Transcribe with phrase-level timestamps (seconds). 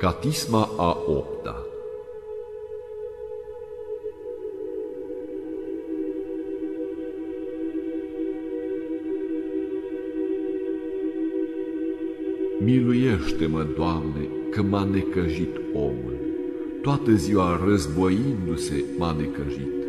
[0.00, 1.66] Catisma a opta
[12.60, 16.16] Miluiește-mă, Doamne, că m-a necăjit omul.
[16.82, 19.84] Toată ziua războindu-se m-a necăjit.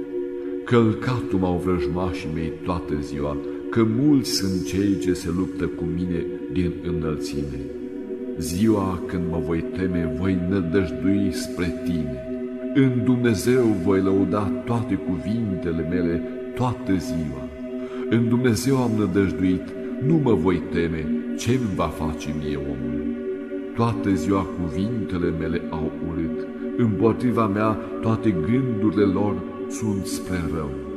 [0.63, 3.37] Călcatul m-au vrăjmașii mei toată ziua,
[3.69, 7.70] că mulți sunt cei ce se luptă cu mine din înălțime.
[8.41, 12.25] Ziua când mă voi teme, voi nădăjdui spre tine.
[12.73, 16.21] În Dumnezeu voi lăuda toate cuvintele mele
[16.55, 17.43] toată ziua.
[18.09, 19.61] În Dumnezeu am nădăjduit,
[20.05, 21.05] nu mă voi teme,
[21.37, 23.03] ce-mi va face mie omul?
[23.75, 29.35] Toată ziua cuvintele mele au urât, împotriva mea toate gândurile lor
[29.69, 30.90] sunt spre rău.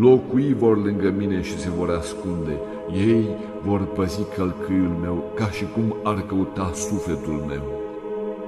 [0.00, 2.60] Locui vor lângă mine și se vor ascunde,
[2.92, 3.28] ei
[3.64, 7.62] vor păzi călcâiul meu ca și cum ar căuta sufletul meu.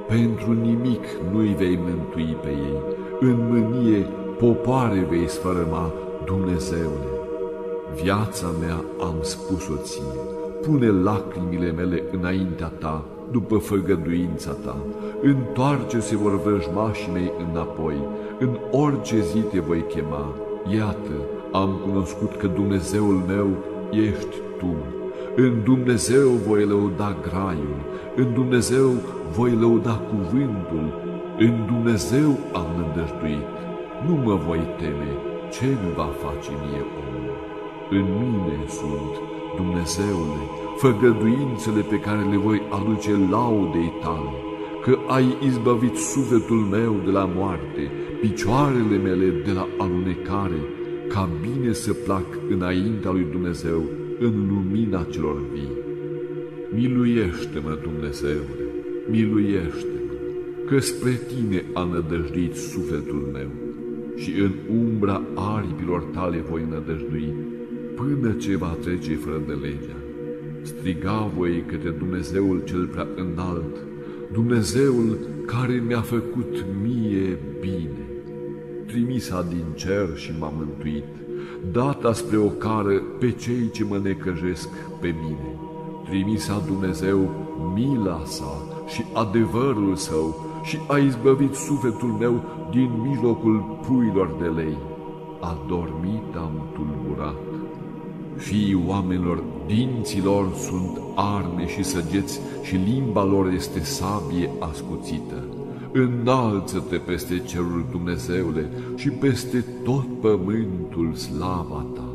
[0.08, 2.82] Pentru nimic nu-i vei mântui pe ei,
[3.20, 4.06] în mânie
[4.38, 5.92] popoare vei sfărăma,
[6.24, 7.08] Dumnezeule.
[8.02, 10.20] Viața mea am spus-o ție,
[10.62, 14.76] pune lacrimile mele înaintea ta, după făgăduința ta,
[15.22, 17.96] întoarce-se vor vrăjmașii mei înapoi,
[18.38, 20.34] în orice zi te voi chema.
[20.76, 21.12] Iată,
[21.52, 23.48] am cunoscut că Dumnezeul meu
[23.90, 24.74] ești Tu.
[25.36, 27.80] În Dumnezeu voi lăuda graiul,
[28.16, 28.90] în Dumnezeu
[29.36, 30.86] voi lăuda cuvântul,
[31.38, 33.50] în Dumnezeu am nădăjduit.
[34.06, 35.10] Nu mă voi teme,
[35.54, 37.36] ce mi va face mie omul?
[37.90, 39.14] În mine sunt,
[39.56, 40.40] Dumnezeule,
[40.76, 44.32] făgăduințele pe care le voi aduce laudei tale,
[44.82, 50.60] că ai izbăvit sufletul meu de la moarte, picioarele mele de la alunecare,
[51.12, 53.82] ca bine să plac înaintea lui Dumnezeu
[54.20, 55.76] în lumina celor vii.
[56.74, 58.64] Miluiește-mă, Dumnezeule,
[59.10, 60.12] miluiește-mă,
[60.66, 63.50] că spre tine a nădăjduit sufletul meu
[64.16, 67.34] și în umbra aripilor tale voi nădăjdui,
[67.94, 69.96] până ce va trece fără de legea.
[70.62, 73.76] Striga voi către Dumnezeul cel prea înalt,
[74.32, 77.99] Dumnezeul care mi-a făcut mie bine.
[78.90, 81.04] Trimisa din cer și m-a mântuit,
[81.72, 84.68] data spre o cară pe cei ce mă necăjesc
[85.00, 85.58] pe mine.
[86.04, 87.18] Trimisa Dumnezeu
[87.74, 94.76] mila sa și adevărul său și a izbăvit sufletul meu din mijlocul puilor de lei.
[95.40, 97.36] Adormit am tulburat.
[98.36, 105.59] Fiii oamenilor, dinților sunt arme și săgeți și limba lor este sabie ascuțită.
[105.92, 112.14] Înalță-te peste cerul Dumnezeule și peste tot pământul slava ta.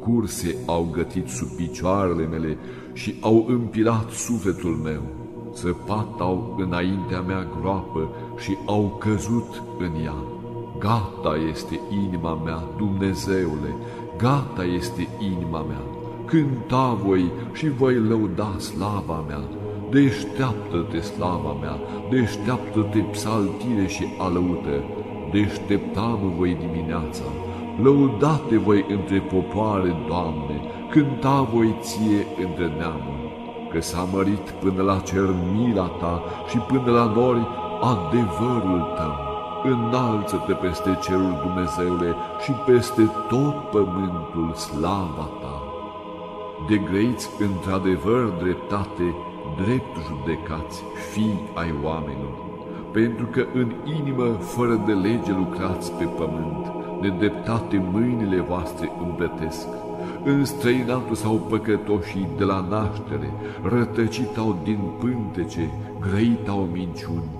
[0.00, 2.56] Curse au gătit sub picioarele mele
[2.92, 5.02] și au împilat sufletul meu.
[5.52, 8.08] Săpat au înaintea mea groapă
[8.38, 10.16] și au căzut în ea.
[10.78, 13.74] Gata este inima mea, Dumnezeule,
[14.16, 15.82] gata este inima mea.
[16.24, 19.42] Cânta voi și voi lăuda slava mea.
[19.92, 21.76] Deșteaptă-te slava mea,
[22.10, 24.76] deșteaptă-te psaltire și alăută.
[25.30, 27.24] Deștepta-mă voi dimineața,
[27.82, 30.60] lăudate voi între popoare, Doamne,
[30.90, 33.32] cânta voi ție între neamuri,
[33.72, 37.46] că s-a mărit până la cer mila ta și până la nori
[37.80, 39.30] adevărul tău
[39.64, 42.14] înalță-te peste cerul Dumnezeule
[42.44, 45.62] și peste tot pământul slava ta.
[46.68, 49.14] De grăiți într-adevăr dreptate,
[49.64, 50.82] drept judecați,
[51.12, 52.34] fii ai oamenilor,
[52.92, 56.64] pentru că în inimă fără de lege lucrați pe pământ,
[57.00, 59.66] de dreptate mâinile voastre împletesc.
[60.24, 67.30] În străinatul sau păcătoșii de la naștere, rătăcit au din pântece, grăit au minciuni,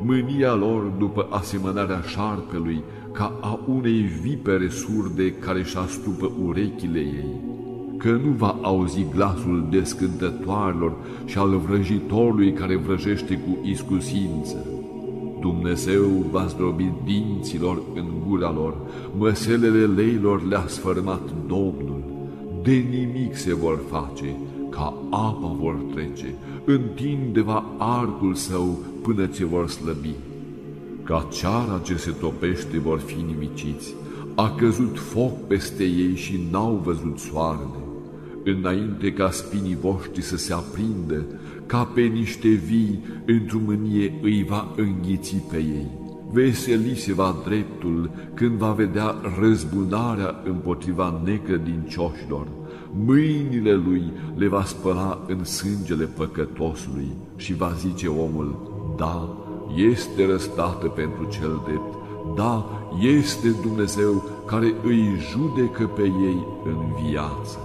[0.00, 2.82] mânia lor după asemănarea șarpelui,
[3.12, 7.55] ca a unei vipere surde care își astupă urechile ei,
[7.96, 10.92] că nu va auzi glasul descântătoarelor
[11.24, 14.66] și al vrăjitorului care vrăjește cu iscusință.
[15.40, 18.76] Dumnezeu va zdrobi dinților în gura lor,
[19.18, 22.02] măselele leilor le-a sfărmat Domnul,
[22.62, 24.36] de nimic se vor face,
[24.70, 26.34] ca apa vor trece,
[26.64, 30.14] întinde va arcul său până ce vor slăbi.
[31.02, 33.94] Ca ceara ce se topește vor fi nimiciți,
[34.34, 37.85] a căzut foc peste ei și n-au văzut soarele.
[38.48, 41.24] Înainte ca spinii voștri să se aprindă,
[41.66, 45.86] ca pe niște vii, într-o mânie îi va înghiți pe ei.
[46.32, 52.46] Veseli se va dreptul când va vedea răzbunarea împotriva necredincioșilor,
[53.04, 59.36] mâinile lui le va spăla în sângele păcătosului și va zice omul, Da,
[59.76, 61.94] este răstată pentru cel drept,
[62.36, 62.66] da,
[63.00, 67.58] este Dumnezeu care îi judecă pe ei în viață.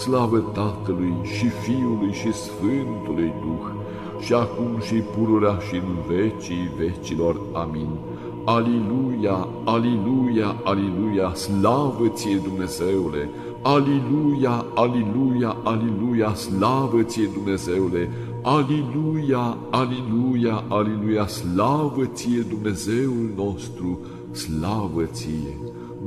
[0.00, 3.66] Slavă Tatălui și Fiului și Sfântului Duh,
[4.20, 7.40] și acum și pururea și în vecii vecilor.
[7.52, 7.88] Amin.
[8.44, 13.30] Aliluia, aliluia, aliluia, slavă ție Dumnezeule!
[13.62, 18.10] Aliluia, aliluia, aliluia, slavă ție Dumnezeule!
[18.42, 23.98] Aliluia, aliluia, aliluia, slavă ție Dumnezeul nostru,
[24.30, 25.56] slavă ție!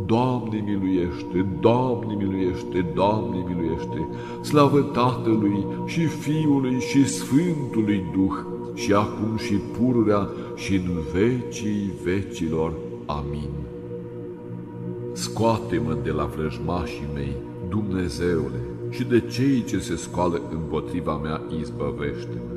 [0.05, 4.07] Doamne miluiește, Doamne miluiește, Doamne miluiește,
[4.41, 8.35] slavă Tatălui și Fiului și Sfântului Duh,
[8.73, 12.73] și acum și pururea și în vecii vecilor.
[13.05, 13.49] Amin.
[15.13, 17.35] Scoate-mă de la vrăjmașii mei,
[17.69, 22.53] Dumnezeule, și de cei ce se scoală împotriva mea, izbăvește-mă.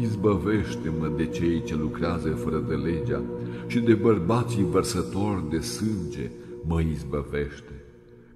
[0.00, 3.22] Izbăvește-mă de cei ce lucrează fără de legea
[3.66, 6.30] și de bărbații vărsători de sânge,
[6.68, 7.72] mă izbăvește.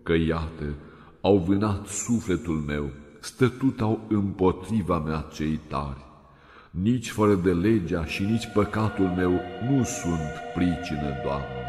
[0.02, 0.74] Că iată,
[1.20, 2.90] au vânat sufletul meu,
[3.20, 6.04] stătutau împotriva mea cei tari.
[6.70, 9.40] Nici fără de legea și nici păcatul meu
[9.70, 11.62] nu sunt pricină, Doamne.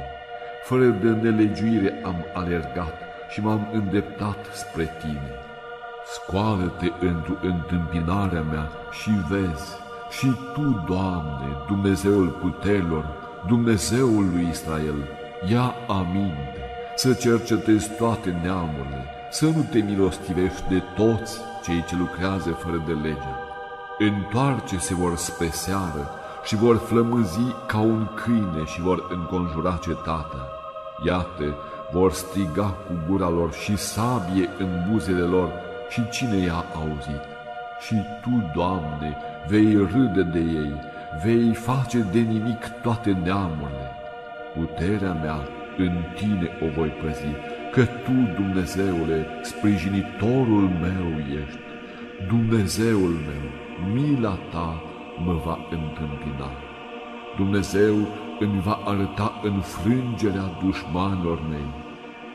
[0.63, 2.93] Fără de nelegiuire am alergat
[3.31, 5.31] și m-am îndeptat spre Tine.
[6.13, 9.71] Scoală-te într-o întâmpinarea mea și vezi,
[10.17, 13.05] și Tu, Doamne, Dumnezeul puterilor,
[13.47, 16.57] Dumnezeul lui Israel, ia aminte,
[16.95, 22.93] să cercetezi toate neamurile, să nu te milostivești de toți cei ce lucrează fără de
[22.93, 23.33] lege.
[23.99, 26.09] Întoarce se vor spre seară
[26.43, 30.47] și vor flămâzi ca un câine și vor înconjura cetatea.
[31.05, 31.55] Iată,
[31.91, 35.51] vor striga cu gura lor și sabie în buzele lor
[35.89, 37.23] și cine i-a auzit?
[37.79, 39.17] Și Tu, Doamne,
[39.47, 40.73] vei râde de ei,
[41.23, 44.02] vei face de nimic toate neamurile.
[44.57, 45.39] Puterea mea
[45.77, 47.35] în Tine o voi păzi,
[47.71, 51.07] că Tu, Dumnezeule, sprijinitorul meu
[51.41, 51.59] ești.
[52.27, 53.45] Dumnezeul meu,
[53.93, 54.81] mila Ta
[55.25, 56.51] mă va întâmpina.
[57.37, 57.95] Dumnezeu
[58.39, 61.71] îmi va arăta înfrângerea dușmanilor mei,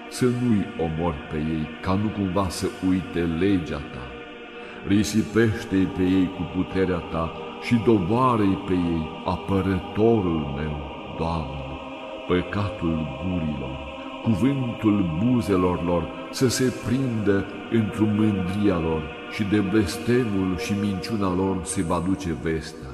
[0.09, 4.07] să nu-i omor pe ei, ca nu cumva să uite legea Ta.
[4.87, 7.33] Risipește-i pe ei cu puterea Ta
[7.63, 11.68] și doboară-i pe ei, apărătorul meu, Doamne,
[12.29, 13.77] păcatul gurilor,
[14.23, 19.03] cuvântul buzelor lor să se prindă într-o mândria lor
[19.33, 22.91] și de blestemul și minciuna lor se va duce vestea.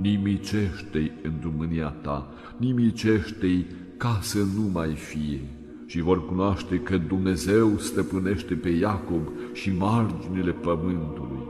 [0.00, 2.26] Nimicește-i într-o mânia ta,
[2.56, 3.66] nimicește-i
[3.96, 5.40] ca să nu mai fie
[5.86, 9.22] și vor cunoaște că Dumnezeu stăpânește pe Iacob
[9.52, 11.42] și marginile pământului.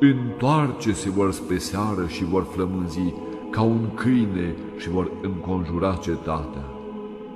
[0.00, 3.14] Întoarce se vor spre seară și vor flămânzi
[3.50, 6.64] ca un câine și vor înconjura cetatea.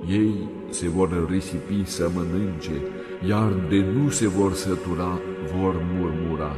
[0.08, 0.34] Ei
[0.68, 2.82] se vor risipi să mănânce,
[3.28, 5.20] iar de nu se vor sătura,
[5.56, 6.56] vor murmura,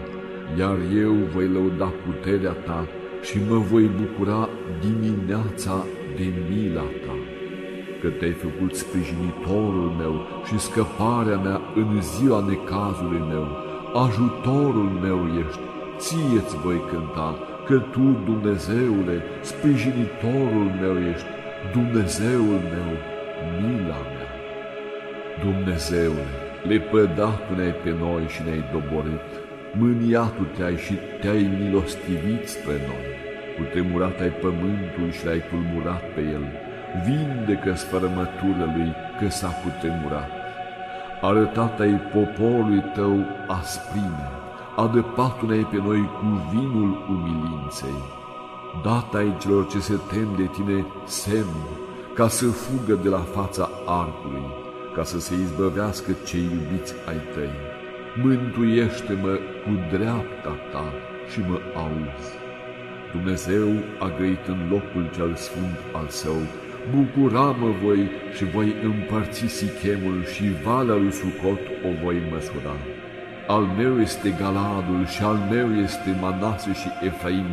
[0.59, 2.89] iar eu voi lăuda puterea ta
[3.23, 4.49] și mă voi bucura
[4.81, 5.85] dimineața
[6.17, 7.17] de mila ta
[8.05, 10.15] că te-ai făcut sprijinitorul meu
[10.47, 13.47] și scăparea mea în ziua necazului meu,
[14.05, 15.61] ajutorul meu ești,
[15.99, 21.27] ție-ți voi cânta, că Tu, Dumnezeule, sprijinitorul meu ești,
[21.73, 22.91] Dumnezeul meu,
[23.61, 24.33] mila mea.
[25.45, 26.27] Dumnezeule,
[26.69, 29.29] lepădat ne-ai pe noi și ne-ai doborât,
[29.79, 33.07] mâniatul te-ai și te-ai milostivit spre noi,
[33.57, 36.45] cutemurat ai pământul și l-ai tulmurat pe el,
[37.07, 40.31] vindecă sfărămăturile lui că s-a cutemurat.
[41.21, 43.17] Arătat ai poporului tău
[44.77, 48.01] asprime, adăpat-ne pe noi cu vinul umilinței.
[48.83, 51.55] Dat ai celor ce se tem de tine semn,
[52.15, 54.47] ca să fugă de la fața arcului,
[54.95, 57.51] ca să se izbăvească cei iubiți ai tăi.
[58.23, 59.33] Mântuiește-mă
[59.65, 60.85] cu dreapta ta
[61.31, 62.33] și mă auzi.
[63.13, 66.41] Dumnezeu a grăit în locul cel sfânt al său,
[66.95, 72.77] bucura-mă voi și voi împărți Sichemul și valea lui Sucot o voi măsura.
[73.47, 77.47] Al meu este Galadul și al meu este Manase și Efraim,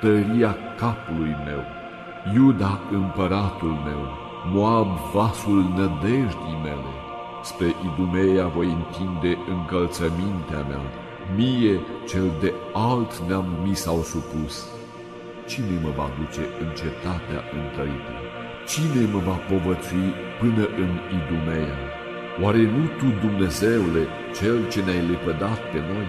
[0.00, 1.62] tăria capului meu.
[2.34, 4.08] Iuda împăratul meu,
[4.52, 6.92] Moab vasul nădejdii mele.
[7.42, 10.84] Spre Idumeia voi întinde încălțămintea mea,
[11.36, 14.66] mie cel de alt neam mi s-au supus.
[15.46, 18.12] Cine mă va duce în cetatea întărită?
[18.70, 20.08] Cine mă va povățui
[20.40, 21.78] până în Idumeia?
[22.42, 24.02] Oare nu Tu, Dumnezeule,
[24.38, 26.08] Cel ce ne-ai lepădat pe noi?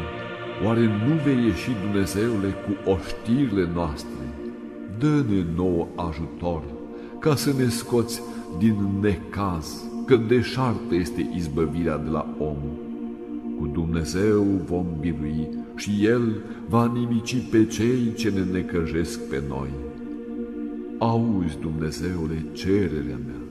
[0.65, 4.27] Oare nu vei ieși, Dumnezeule, cu oștirile noastre?
[4.99, 6.63] dă-ne nouă ajutor,
[7.19, 8.21] ca să ne scoți
[8.57, 12.57] din necaz, că deșartă este izbăvirea de la om.
[13.59, 19.69] Cu Dumnezeu vom birui și El va nimici pe cei ce ne necăjesc pe noi.
[20.97, 23.41] Auzi, Dumnezeule, cererea mea,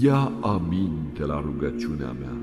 [0.00, 2.36] ia aminte la rugăciunea mea,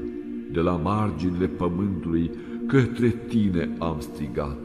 [0.52, 2.32] de la marginile pământului
[2.68, 4.58] către Tine am strigat,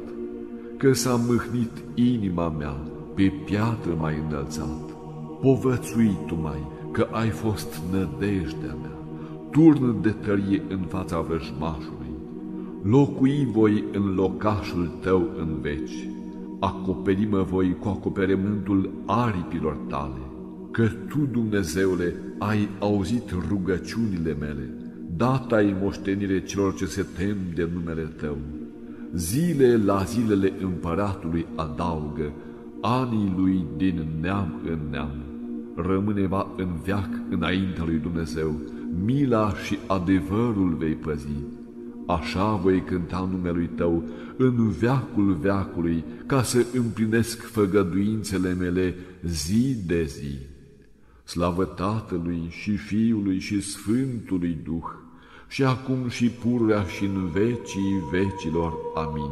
[0.77, 2.77] că s-a mâhnit inima mea,
[3.15, 4.91] pe piatră mai înălțat.
[5.41, 8.99] Povățui Tu mai că ai fost nădejdea mea,
[9.51, 12.13] turn de tărie în fața vrăjmașului.
[12.83, 16.09] Locui voi în locașul Tău în veci,
[16.61, 20.21] acoperi-mă voi cu acoperământul aripilor Tale,
[20.75, 24.75] că Tu, Dumnezeule, ai auzit rugăciunile mele,
[25.17, 28.37] data ai moștenire celor ce se tem de numele Tău.
[29.15, 32.33] Zile la zilele împăratului adaugă,
[32.81, 35.23] anii lui din neam în neam.
[35.77, 38.61] Rămâne va în veac înaintea lui Dumnezeu,
[39.05, 41.29] mila și adevărul vei păzi.
[42.07, 44.05] Așa voi cânta numelui Tău
[44.37, 50.53] în veacul veacului, ca să împlinesc făgăduințele mele zi de zi.
[51.25, 54.85] Slavă Tatălui și Fiului și Sfântului Duh,
[55.49, 58.73] și acum și pururea și în vecii vecilor.
[58.95, 59.31] Amin.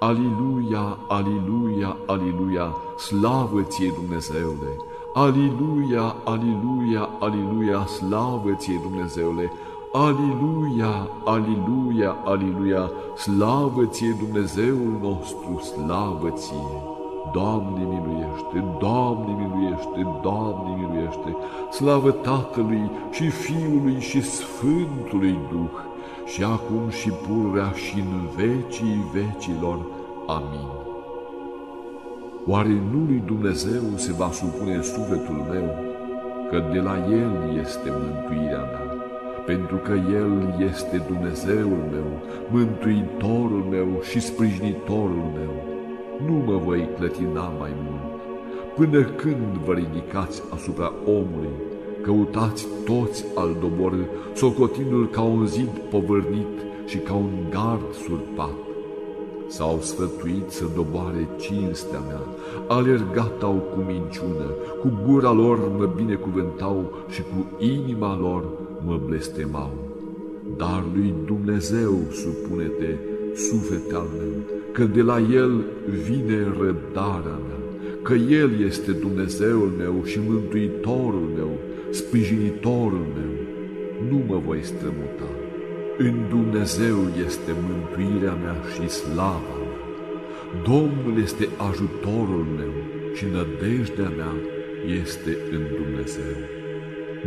[0.00, 4.76] Aliluia, aliluia, aliluia, slavă ție Dumnezeule!
[5.14, 9.52] Aliluia, aliluia, aliluia, slavă ție Dumnezeule!
[9.92, 16.93] Aliluia, aliluia, aliluia, slavă ție Dumnezeul nostru, slavă ție!
[17.32, 21.36] Doamne miluiește, Doamne miluiește, Doamne miluiește,
[21.70, 25.76] slavă Tatălui și Fiului și Sfântului Duh,
[26.24, 29.78] și acum și pururea și în vecii vecilor.
[30.26, 30.68] Amin.
[32.46, 35.68] Oare nu lui Dumnezeu se va supune sufletul meu,
[36.50, 38.96] că de la El este mântuirea mea,
[39.46, 42.08] pentru că El este Dumnezeul meu,
[42.50, 45.73] mântuitorul meu și sprijinitorul meu
[46.26, 48.12] nu mă voi clătina mai mult.
[48.76, 51.54] Până când vă ridicați asupra omului,
[52.02, 53.94] căutați toți al dobor,
[54.34, 58.54] socotindu-l ca un zid povărnit și ca un gard surpat.
[59.46, 62.22] S-au sfătuit să doboare cinstea mea,
[62.68, 64.48] alergat au cu minciună,
[64.80, 68.44] cu gura lor mă binecuvântau și cu inima lor
[68.84, 69.70] mă blestemau.
[70.56, 72.98] Dar lui Dumnezeu supune-te,
[73.34, 75.64] suflete al meu, că de la El
[76.06, 77.62] vine răbdarea mea,
[78.02, 81.58] că El este Dumnezeul meu și Mântuitorul meu,
[81.90, 83.32] sprijinitorul meu.
[84.10, 85.30] Nu mă voi strămuta.
[85.98, 89.78] În Dumnezeu este mântuirea mea și slava mea.
[90.62, 92.74] Domnul este ajutorul meu
[93.14, 94.34] și nădejdea mea
[95.00, 96.36] este în Dumnezeu.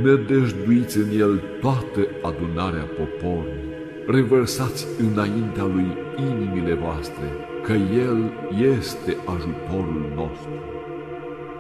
[0.04, 3.77] Nădăjduiți în El toată adunarea poporului
[4.10, 5.88] revărsați înaintea lui
[6.18, 7.28] inimile voastre,
[7.64, 8.32] că El
[8.74, 10.54] este ajutorul nostru.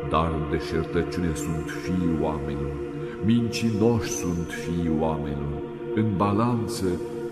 [0.10, 2.78] Dar deșertăciune sunt fiii oamenilor,
[3.26, 5.62] mincinoși sunt fiii oamenilor,
[5.96, 6.86] în balanță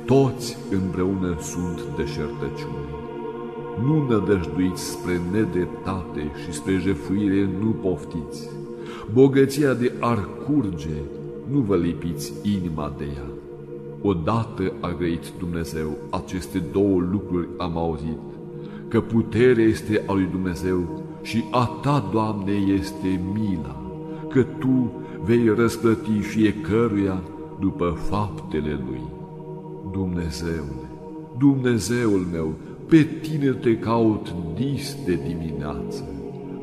[0.05, 2.85] toți împreună sunt deșertăciune.
[3.85, 8.49] Nu nădăjduiți spre nedreptate și spre jefuire nu poftiți.
[9.13, 10.97] Bogăția de ar curge,
[11.51, 13.44] nu vă lipiți inima de ea
[14.07, 18.19] Odată a grăit Dumnezeu aceste două lucruri am auzit,
[18.87, 23.81] că puterea este a lui Dumnezeu și a ta, Doamne, este mila,
[24.29, 24.91] că Tu
[25.23, 27.21] vei răsplăti fiecăruia
[27.59, 29.01] după faptele Lui.
[29.91, 30.89] Dumnezeule,
[31.37, 32.53] Dumnezeul meu,
[32.87, 36.03] pe Tine te caut dis de dimineață,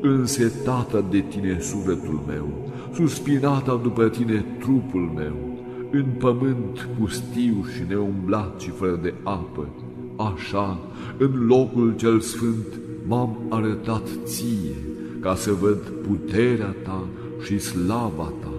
[0.01, 2.47] însetată de Tine sufletul meu,
[2.93, 5.52] suspinata după Tine trupul meu,
[5.95, 9.67] în pământ pustiu și neumblat și fără de apă,
[10.15, 10.79] așa,
[11.17, 12.65] în locul cel sfânt,
[13.07, 14.75] m-am arătat ție,
[15.19, 17.03] ca să văd puterea ta
[17.43, 18.53] și slava ta,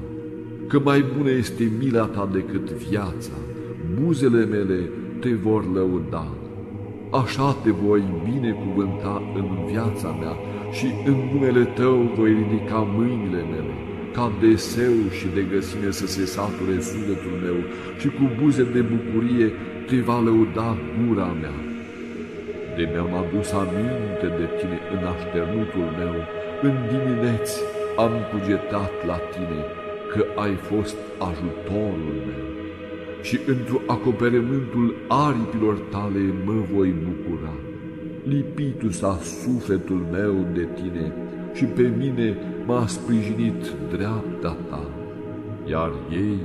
[0.66, 3.32] că mai bună este mila ta decât viața,
[4.00, 6.26] buzele mele te vor lăuda.
[7.10, 10.36] Așa te voi binecuvânta în viața mea
[10.72, 13.83] și în numele tău voi ridica mâinile mele
[14.14, 17.58] ca deseu și de găsime să se sature sufletul meu
[18.00, 19.48] și cu buze de bucurie
[19.86, 21.56] te va lăuda gura mea.
[22.76, 26.14] De mi-am adus aminte de tine în așternutul meu,
[26.66, 27.54] în dimineți
[28.04, 29.60] am cugetat la tine
[30.12, 30.96] că ai fost
[31.28, 32.44] ajutorul meu
[33.26, 37.54] și într-o acoperământul aripilor tale mă voi bucura.
[38.22, 41.12] Lipitu s-a sufletul meu de tine
[41.54, 44.80] și pe mine m-a sprijinit dreapta ta.
[45.70, 46.38] Iar ei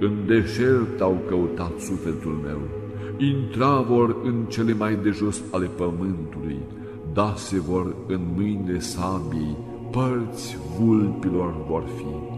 [0.00, 2.58] în deșert au căutat sufletul meu,
[3.16, 6.58] intra vor în cele mai de jos ale pământului,
[7.12, 9.56] dase vor în mâine sabii,
[9.90, 12.36] părți vulpilor vor fi.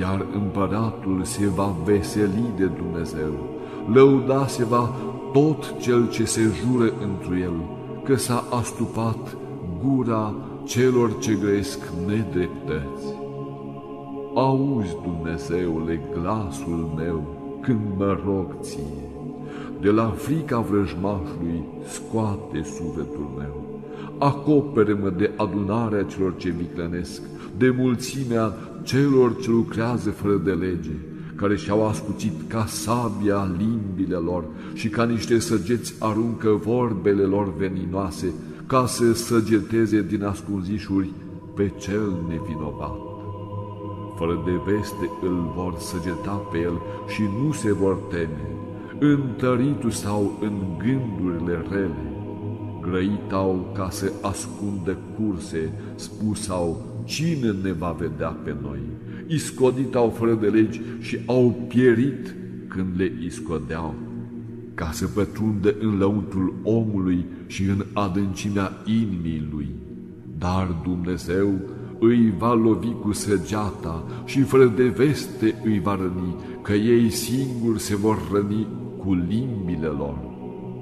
[0.00, 3.32] Iar împăratul se va veseli de Dumnezeu,
[3.94, 4.90] lăuda se va
[5.32, 7.54] tot cel ce se jură întru el,
[8.04, 9.36] că s-a astupat
[9.84, 10.34] gura
[10.66, 13.06] celor ce grăiesc nedreptăți.
[14.34, 19.10] Auzi, Dumnezeule, glasul meu când mă rog ție,
[19.80, 23.82] de la frica vrăjmașului scoate sufletul meu,
[24.18, 27.22] acopere-mă de adunarea celor ce viclănesc,
[27.56, 30.96] de mulțimea celor ce lucrează fără de lege,
[31.34, 38.32] care și-au ascuțit ca sabia limbile lor și ca niște săgeți aruncă vorbele lor veninoase,
[38.66, 41.10] ca să săgeteze din ascunzișuri
[41.54, 42.96] pe cel nevinovat.
[44.16, 48.50] Fără de veste îl vor săgeta pe el și nu se vor teme,
[48.98, 52.12] întăritu sau în gândurile rele,
[52.80, 58.80] grăitau ca să ascundă curse, spusau, cine ne va vedea pe noi?
[59.26, 62.34] Iscoditau fără de legi și au pierit
[62.68, 63.94] când le iscodeau,
[64.76, 69.68] ca să pătrundă în lăuntul omului și în adâncimea inimii lui.
[70.38, 71.52] Dar Dumnezeu
[71.98, 77.80] îi va lovi cu săgeata și fără de veste îi va răni, că ei singuri
[77.80, 78.66] se vor răni
[78.98, 80.18] cu limbile lor.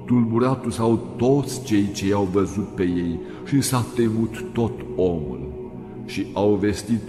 [0.05, 5.53] Tulburatul sau toți cei ce i-au văzut pe ei și s-a temut tot omul
[6.05, 7.01] și au vestit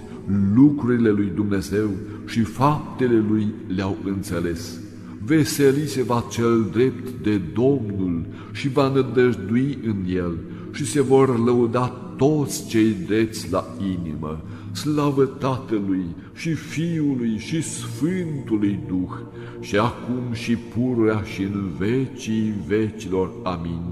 [0.54, 1.88] lucrurile lui Dumnezeu
[2.26, 4.80] și faptele lui le-au înțeles.
[5.26, 10.38] Veseli se va cel drept de Domnul și va nădăjdui în el
[10.72, 11.86] și se vor lăuda
[12.16, 14.40] toți cei drepți la inimă,
[14.72, 19.12] slavă Tatălui și Fiului și Sfântului Duh,
[19.60, 23.30] și acum și pururea și în vecii vecilor.
[23.42, 23.82] Amin.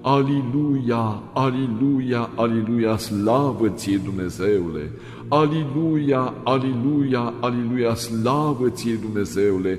[0.00, 4.90] Aliluia, aliluia, aliluia, slavă ție Dumnezeule!
[5.28, 9.78] Aliluia, aliluia, aliluia, slavă ție Dumnezeule!